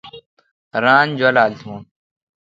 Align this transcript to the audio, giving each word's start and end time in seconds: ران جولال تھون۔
ران 0.83 1.07
جولال 1.19 1.51
تھون۔ 1.59 1.79